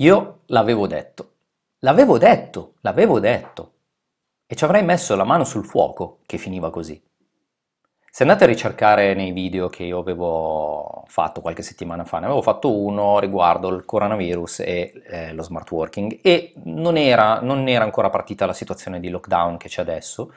[0.00, 1.30] Io l'avevo detto,
[1.78, 3.72] l'avevo detto, l'avevo detto
[4.46, 7.02] e ci avrei messo la mano sul fuoco che finiva così.
[8.10, 12.42] Se andate a ricercare nei video che io avevo fatto qualche settimana fa, ne avevo
[12.42, 17.84] fatto uno riguardo il coronavirus e eh, lo smart working e non era, non era,
[17.84, 20.30] ancora partita la situazione di lockdown che c'è adesso,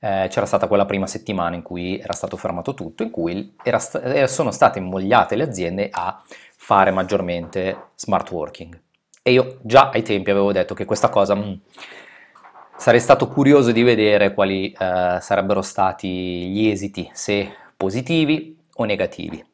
[0.00, 4.02] eh, c'era stata quella prima settimana in cui era stato fermato tutto, in cui sta-
[4.02, 6.20] eh, sono state invogliate le aziende a
[6.56, 8.82] fare maggiormente smart working.
[9.26, 11.34] E io già ai tempi avevo detto che questa cosa...
[11.34, 11.54] Mh, mm,
[12.76, 19.44] Sarei stato curioso di vedere quali eh, sarebbero stati gli esiti, se positivi o negativi.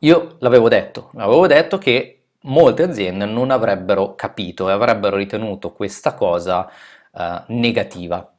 [0.00, 6.14] Io l'avevo detto, l'avevo detto che molte aziende non avrebbero capito e avrebbero ritenuto questa
[6.14, 6.68] cosa
[7.12, 8.34] eh, negativa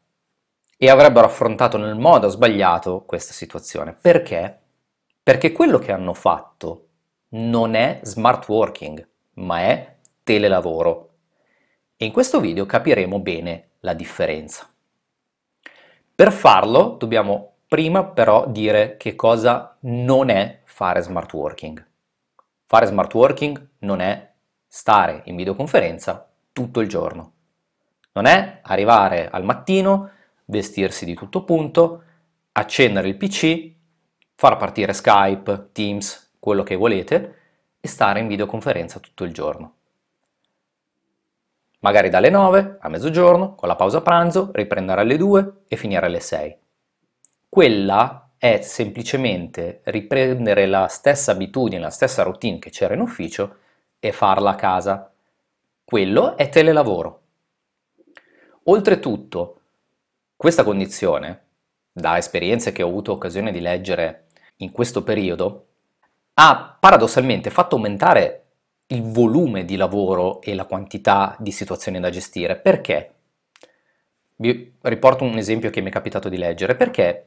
[0.75, 3.93] e avrebbero affrontato nel modo sbagliato questa situazione.
[3.93, 4.59] Perché?
[5.23, 6.88] Perché quello che hanno fatto
[7.29, 11.09] non è smart working, ma è telelavoro
[11.95, 14.69] e in questo video capiremo bene la differenza.
[16.16, 21.85] Per farlo dobbiamo prima però dire che cosa non è fare smart working.
[22.66, 24.31] Fare smart working non è
[24.67, 27.33] stare in videoconferenza tutto il giorno.
[28.13, 30.11] Non è arrivare al mattino,
[30.45, 32.03] vestirsi di tutto punto,
[32.53, 33.72] accendere il PC,
[34.35, 37.36] far partire Skype, Teams, quello che volete
[37.80, 39.78] e stare in videoconferenza tutto il giorno
[41.80, 46.19] magari dalle 9 a mezzogiorno, con la pausa pranzo, riprendere alle 2 e finire alle
[46.19, 46.58] 6.
[47.47, 53.58] Quella è semplicemente riprendere la stessa abitudine, la stessa routine che c'era in ufficio
[54.00, 55.12] e farla a casa.
[55.84, 57.22] Quello è telelavoro.
[58.64, 59.62] Oltretutto,
[60.36, 61.45] questa condizione,
[61.91, 64.25] da esperienze che ho avuto occasione di leggere
[64.58, 65.66] in questo periodo,
[66.39, 68.43] ha paradossalmente fatto aumentare
[68.88, 72.57] il volume di lavoro e la quantità di situazioni da gestire.
[72.57, 73.13] Perché?
[74.35, 76.75] Vi riporto un esempio che mi è capitato di leggere.
[76.75, 77.25] Perché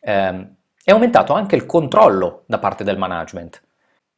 [0.00, 3.62] ehm, è aumentato anche il controllo da parte del management.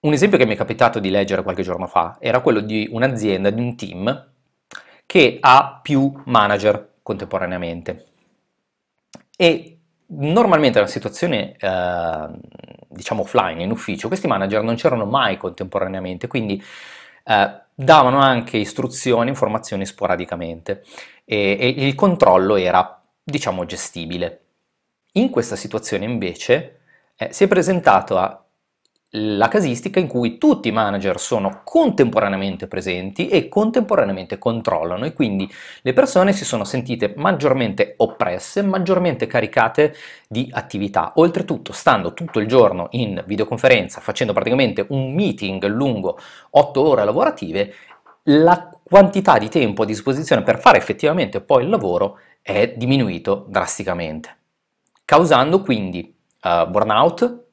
[0.00, 3.50] Un esempio che mi è capitato di leggere qualche giorno fa era quello di un'azienda,
[3.50, 4.28] di un team
[5.04, 8.06] che ha più manager contemporaneamente.
[9.36, 9.75] E
[10.08, 12.28] normalmente nella situazione eh,
[12.88, 16.62] diciamo offline, in ufficio, questi manager non c'erano mai contemporaneamente, quindi
[17.24, 20.82] eh, davano anche istruzioni, informazioni sporadicamente
[21.24, 24.40] e, e il controllo era, diciamo, gestibile.
[25.12, 26.80] In questa situazione invece
[27.16, 28.45] eh, si è presentato a
[29.10, 35.50] la casistica in cui tutti i manager sono contemporaneamente presenti e contemporaneamente controllano e quindi
[35.82, 39.94] le persone si sono sentite maggiormente oppresse, maggiormente caricate
[40.28, 41.12] di attività.
[41.16, 46.18] Oltretutto, stando tutto il giorno in videoconferenza, facendo praticamente un meeting lungo
[46.50, 47.74] 8 ore lavorative,
[48.24, 54.36] la quantità di tempo a disposizione per fare effettivamente poi il lavoro è diminuito drasticamente,
[55.04, 57.45] causando quindi uh, burnout,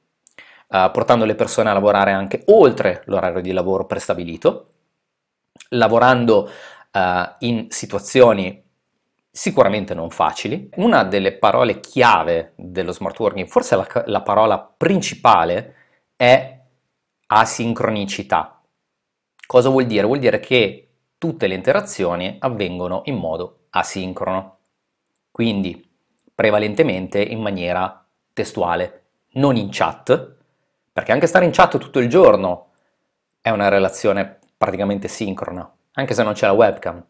[0.73, 4.71] uh, portando le persone a lavorare anche oltre l'orario di lavoro prestabilito,
[5.69, 6.49] lavorando
[6.91, 6.99] uh,
[7.39, 8.61] in situazioni
[9.29, 10.69] sicuramente non facili.
[10.75, 15.75] Una delle parole chiave dello smart working, forse la, la parola principale,
[16.15, 16.59] è
[17.27, 18.61] asincronicità.
[19.45, 20.05] Cosa vuol dire?
[20.05, 24.57] Vuol dire che tutte le interazioni avvengono in modo asincrono,
[25.31, 25.89] quindi
[26.33, 29.01] prevalentemente in maniera testuale,
[29.33, 30.41] non in chat,
[30.93, 32.67] perché anche stare in chat tutto il giorno
[33.41, 37.03] è una relazione praticamente sincrona, anche se non c'è la webcam.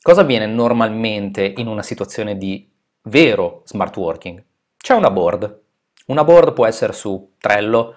[0.00, 2.70] Cosa avviene normalmente in una situazione di
[3.02, 4.44] vero smart working?
[4.76, 5.60] C'è una board.
[6.06, 7.94] Una board può essere su Trello,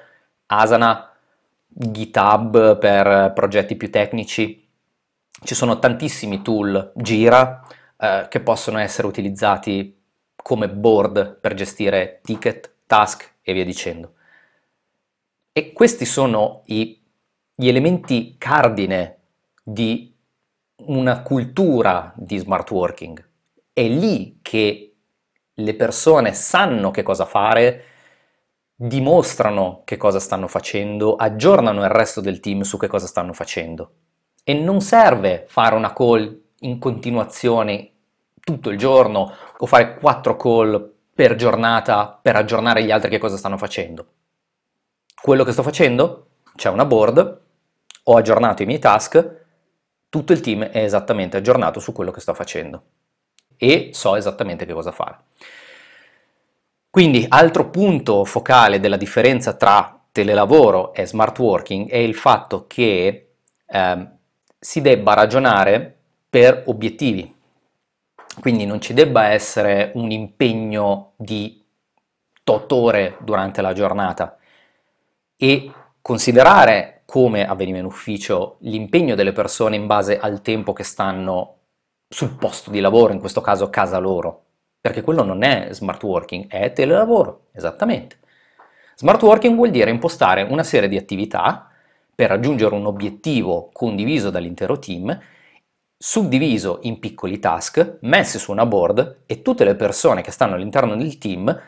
[0.47, 1.11] Asana,
[1.67, 4.67] GitHub per progetti più tecnici.
[5.43, 7.67] Ci sono tantissimi tool, Gira,
[7.97, 9.99] eh, che possono essere utilizzati
[10.35, 14.13] come board per gestire ticket, task e via dicendo.
[15.57, 17.01] E questi sono i,
[17.55, 19.19] gli elementi cardine
[19.63, 20.13] di
[20.87, 23.25] una cultura di smart working.
[23.71, 24.95] È lì che
[25.53, 27.83] le persone sanno che cosa fare,
[28.75, 33.91] dimostrano che cosa stanno facendo, aggiornano il resto del team su che cosa stanno facendo.
[34.43, 37.91] E non serve fare una call in continuazione
[38.41, 43.37] tutto il giorno o fare quattro call per giornata per aggiornare gli altri che cosa
[43.37, 44.07] stanno facendo.
[45.25, 46.27] Quello che sto facendo?
[46.55, 47.41] C'è una board,
[48.03, 49.45] ho aggiornato i miei task,
[50.07, 52.83] tutto il team è esattamente aggiornato su quello che sto facendo
[53.57, 55.17] e so esattamente che cosa fare.
[56.91, 63.29] Quindi altro punto focale della differenza tra telelavoro e smart working è il fatto che
[63.65, 64.07] eh,
[64.59, 65.97] si debba ragionare
[66.29, 67.35] per obiettivi,
[68.41, 71.65] quindi non ci debba essere un impegno di
[72.43, 74.37] tot ore durante la giornata
[75.37, 75.71] e
[76.01, 81.57] considerare come avveniva in ufficio l'impegno delle persone in base al tempo che stanno
[82.07, 84.43] sul posto di lavoro, in questo caso casa loro,
[84.79, 88.19] perché quello non è smart working, è telelavoro, esattamente.
[88.95, 91.69] Smart working vuol dire impostare una serie di attività
[92.13, 95.19] per raggiungere un obiettivo condiviso dall'intero team,
[95.97, 100.95] suddiviso in piccoli task, messi su una board e tutte le persone che stanno all'interno
[100.95, 101.61] del team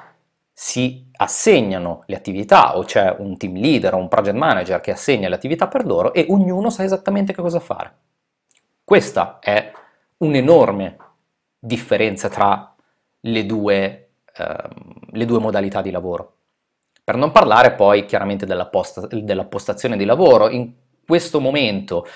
[0.59, 5.29] si assegnano le attività o c'è un team leader o un project manager che assegna
[5.29, 7.93] le attività per loro e ognuno sa esattamente che cosa fare.
[8.83, 9.71] Questa è
[10.17, 10.97] un'enorme
[11.59, 12.73] differenza tra
[13.19, 14.69] le due, eh,
[15.11, 16.37] le due, modalità di lavoro.
[17.03, 20.73] Per non parlare poi chiaramente della, posta, della postazione di lavoro, in
[21.05, 22.07] questo momento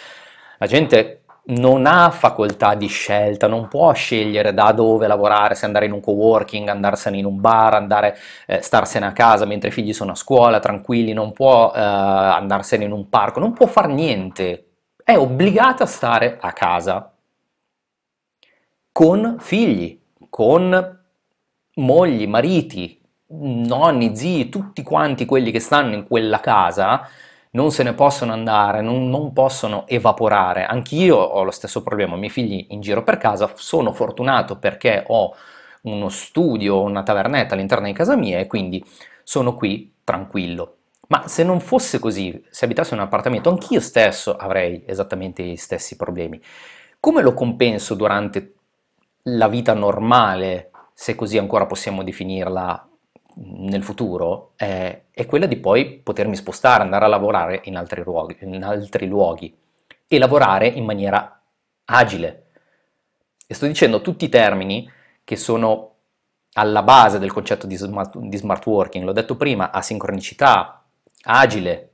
[0.58, 5.86] la gente non ha facoltà di scelta, non può scegliere da dove lavorare, se andare
[5.86, 9.94] in un coworking, andarsene in un bar, andare, eh, starsene a casa mentre i figli
[9.94, 14.68] sono a scuola, tranquilli, non può eh, andarsene in un parco, non può fare niente,
[15.04, 17.12] è obbligata a stare a casa.
[18.92, 20.00] Con figli,
[20.30, 21.00] con
[21.76, 27.08] mogli, mariti, nonni, zii, tutti quanti quelli che stanno in quella casa
[27.52, 30.66] non se ne possono andare, non, non possono evaporare.
[30.66, 35.04] Anch'io ho lo stesso problema, i miei figli in giro per casa, sono fortunato perché
[35.08, 35.36] ho
[35.82, 38.84] uno studio, una tavernetta all'interno di casa mia e quindi
[39.24, 40.76] sono qui tranquillo.
[41.08, 45.58] Ma se non fosse così, se abitassi in un appartamento, anch'io stesso avrei esattamente gli
[45.58, 46.42] stessi problemi.
[47.02, 48.54] Come lo compenso durante
[49.24, 52.91] la vita normale, se così ancora possiamo definirla
[53.36, 58.38] nel futuro, è, è, quella di poi potermi spostare, andare a lavorare in altri, luoghi,
[58.42, 59.56] in altri luoghi
[60.08, 61.42] e lavorare in maniera
[61.86, 62.46] agile.
[63.48, 64.90] E sto dicendo tutti i termini
[65.24, 65.90] che sono
[66.54, 70.84] alla base del concetto di smart, di smart working, l'ho detto prima, asincronicità,
[71.24, 71.90] agile,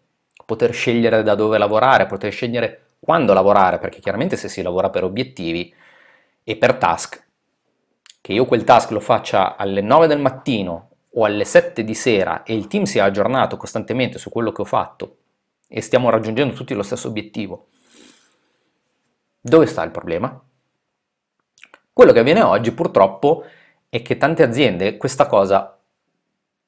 [0.46, 5.04] poter scegliere da dove lavorare, poter scegliere quando lavorare, perché chiaramente se si lavora per
[5.04, 5.74] obiettivi
[6.44, 7.26] e per task,
[8.22, 12.44] che io quel task lo faccia alle 9 del mattino o alle 7 di sera
[12.44, 15.18] e il team sia aggiornato costantemente su quello che ho fatto
[15.68, 17.68] e stiamo raggiungendo tutti lo stesso obiettivo,
[19.42, 20.40] dove sta il problema?
[21.92, 23.44] Quello che avviene oggi purtroppo
[23.90, 25.80] è che tante aziende questa cosa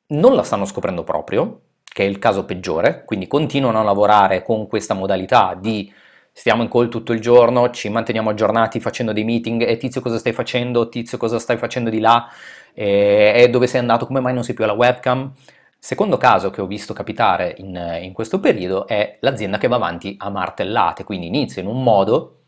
[0.07, 4.67] non la stanno scoprendo proprio, che è il caso peggiore, quindi continuano a lavorare con
[4.67, 5.93] questa modalità di
[6.31, 10.17] stiamo in call tutto il giorno, ci manteniamo aggiornati facendo dei meeting, e tizio cosa
[10.17, 12.29] stai facendo, tizio cosa stai facendo di là,
[12.73, 15.33] e, e dove sei andato, come mai non sei più alla webcam.
[15.81, 20.15] Secondo caso che ho visto capitare in, in questo periodo è l'azienda che va avanti
[20.19, 22.41] a martellate, quindi inizia in un modo,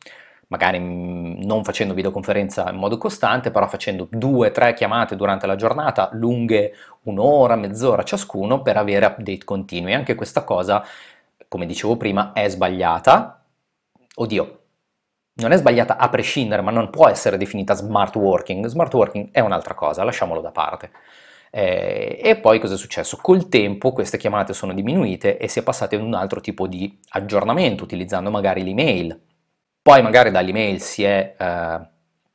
[0.48, 6.10] magari non facendo videoconferenza in modo costante, però facendo due, tre chiamate durante la giornata,
[6.12, 6.74] lunghe
[7.04, 9.94] un'ora, mezz'ora ciascuno, per avere update continui.
[9.94, 10.84] Anche questa cosa,
[11.48, 13.41] come dicevo prima, è sbagliata,
[14.16, 14.60] oddio,
[15.34, 18.66] non è sbagliata a prescindere, ma non può essere definita smart working.
[18.68, 20.92] Smart working è un'altra cosa, lasciamolo da parte.
[21.50, 23.18] Eh, e poi cosa è successo?
[23.18, 27.00] Col tempo queste chiamate sono diminuite e si è passati ad un altro tipo di
[27.10, 29.20] aggiornamento, utilizzando magari l'email.
[29.82, 31.80] Poi magari dall'email si è eh,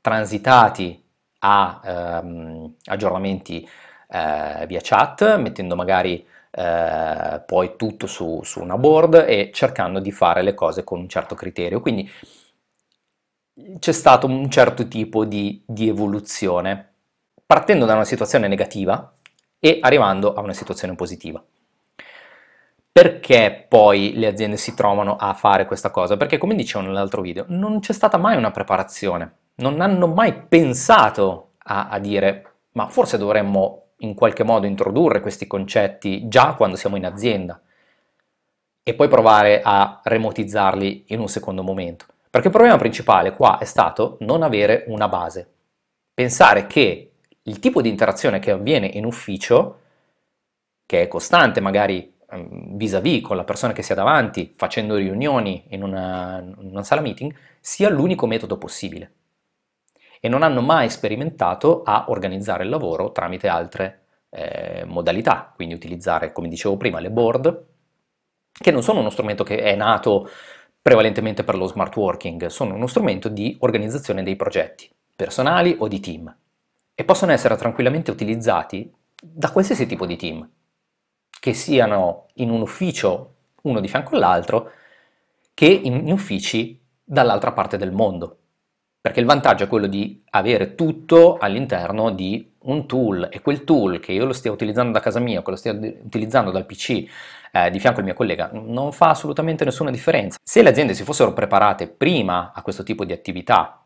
[0.01, 1.03] transitati
[1.41, 3.67] a ehm, aggiornamenti
[4.09, 10.11] eh, via chat, mettendo magari eh, poi tutto su, su, una board e cercando di
[10.11, 11.81] fare le cose con un certo criterio.
[11.81, 12.11] Quindi
[13.79, 16.93] c'è stato un certo tipo di, di evoluzione,
[17.45, 19.13] partendo da una situazione negativa
[19.59, 21.43] e arrivando a una situazione positiva.
[22.93, 26.17] Perché poi le aziende si trovano a fare questa cosa?
[26.17, 31.51] Perché come dicevo nell'altro video, non c'è stata mai una preparazione, non hanno mai pensato
[31.59, 36.97] a, a dire ma forse dovremmo in qualche modo introdurre questi concetti già quando siamo
[36.97, 37.61] in azienda
[38.83, 42.07] e poi provare a remotizzarli in un secondo momento.
[42.31, 45.49] Perché il problema principale qua è stato non avere una base.
[46.15, 47.13] Pensare che
[47.43, 49.81] il tipo di interazione che avviene in ufficio,
[50.85, 55.65] che è costante magari ehm, vis-à-vis con la persona che si ha davanti, facendo riunioni
[55.71, 59.16] in una, in una sala meeting, sia l'unico metodo possibile
[60.21, 66.33] e non hanno mai sperimentato a organizzare il lavoro tramite altre eh, modalità, quindi utilizzare,
[66.33, 67.65] come dicevo prima, le board,
[68.53, 70.29] che non sono uno strumento che è nato
[70.81, 76.01] prevalentemente per lo smart working, sono uno strumento di organizzazione dei progetti, personali o di
[76.01, 76.35] team,
[76.95, 80.49] e possono essere tranquillamente utilizzati da qualsiasi tipo di team,
[81.41, 84.71] che siano in un ufficio uno di fianco all'altro,
[85.55, 88.39] che in uffici dall'altra parte del mondo.
[89.07, 94.01] Perché il vantaggio è quello di avere tutto all'interno di un tool e quel tool
[94.01, 97.05] che io lo stia utilizzando da casa mia, che lo stia utilizzando dal PC
[97.53, 100.41] eh, di fianco al mio collega, non fa assolutamente nessuna differenza.
[100.43, 103.81] Se le aziende si fossero preparate prima a questo tipo di attività,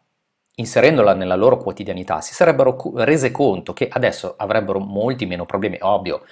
[0.54, 5.76] inserendola nella loro quotidianità, si sarebbero rese conto che adesso avrebbero molti meno problemi.
[5.82, 6.22] Ovvio,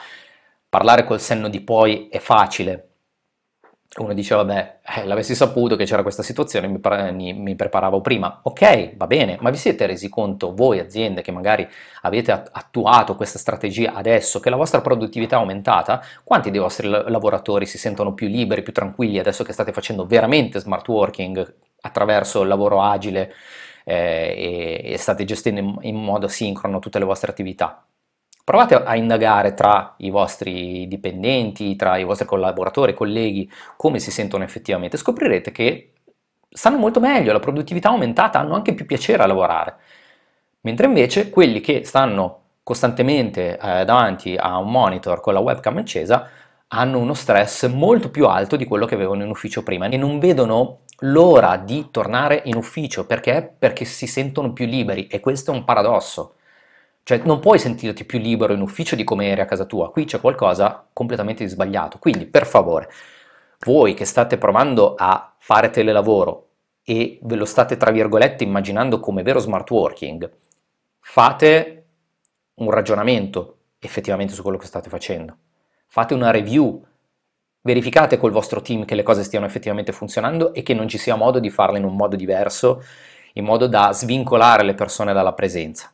[0.67, 2.88] parlare col senno di poi è facile,
[4.03, 8.41] uno dice vabbè, eh, l'avessi saputo che c'era questa situazione, mi, pre- mi, preparavo prima.
[8.43, 11.69] Ok, va bene, ma vi siete resi conto voi aziende che magari
[12.03, 16.03] avete attuato questa strategia adesso, che la vostra produttività è aumentata?
[16.25, 20.61] Quanti dei vostri lavoratori si sentono più liberi, più tranquilli adesso che state facendo veramente
[20.61, 23.33] smart working attraverso il lavoro agile
[23.85, 27.85] eh, e, e, state gestendo in, in modo sincrono tutte le vostre attività?
[28.49, 34.43] Provate a indagare tra i vostri dipendenti, tra i vostri collaboratori, colleghi, come si sentono
[34.43, 34.97] effettivamente.
[34.97, 35.93] Scoprirete che
[36.49, 39.77] stanno molto meglio, la produttività è aumentata, hanno anche più piacere a lavorare.
[40.63, 46.27] Mentre invece quelli che stanno costantemente eh, davanti a un monitor con la webcam accesa
[46.69, 50.19] hanno uno stress molto più alto di quello che avevano in ufficio prima e non
[50.19, 53.57] vedono l'ora di tornare in ufficio perché?
[53.59, 56.37] Perché si sentono più liberi e questo è un paradosso.
[57.09, 60.05] Cioè non puoi sentirti più libero in ufficio di come eri a casa tua, qui
[60.05, 61.97] c'è qualcosa completamente di sbagliato.
[61.99, 62.91] Quindi per favore,
[63.61, 66.49] voi che state provando a fare telelavoro
[66.83, 70.31] e ve lo state tra virgolette immaginando come vero smart working,
[71.01, 71.87] fate
[72.57, 75.35] un ragionamento effettivamente su quello che state facendo.
[75.87, 76.85] Fate una review,
[77.63, 81.17] verificate col vostro team che le cose stiano effettivamente funzionando e che non ci sia
[81.17, 82.85] modo di farle in un modo diverso,
[83.33, 85.91] in modo da svincolare le persone dalla presenza.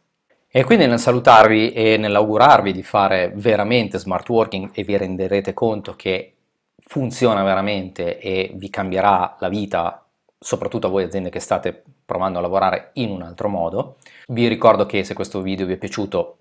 [0.56, 5.96] E quindi nel salutarvi e nell'augurarvi di fare veramente smart working e vi renderete conto
[5.96, 6.34] che
[6.76, 10.06] funziona veramente e vi cambierà la vita,
[10.38, 13.96] soprattutto a voi aziende che state provando a lavorare in un altro modo.
[14.28, 16.38] Vi ricordo che se questo video vi è piaciuto,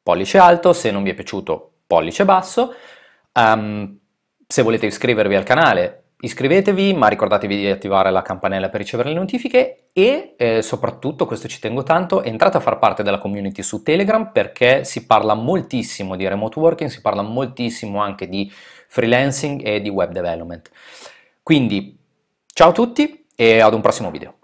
[0.00, 2.72] pollice alto, se non vi è piaciuto, pollice basso.
[3.32, 3.98] Um,
[4.46, 9.16] se volete iscrivervi al canale, iscrivetevi, ma ricordatevi di attivare la campanella per ricevere le
[9.16, 13.82] notifiche e eh, soprattutto, questo ci tengo tanto, entrate a far parte della community su
[13.82, 18.50] Telegram perché si parla moltissimo di remote working, si parla moltissimo anche di
[18.88, 20.70] freelancing e di web development.
[21.42, 21.98] Quindi
[22.46, 24.36] ciao a tutti e ad un prossimo video.